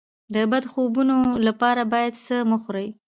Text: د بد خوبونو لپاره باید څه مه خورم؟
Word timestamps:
د 0.33 0.35
بد 0.51 0.63
خوبونو 0.71 1.17
لپاره 1.47 1.81
باید 1.93 2.13
څه 2.25 2.35
مه 2.49 2.57
خورم؟ 2.63 2.89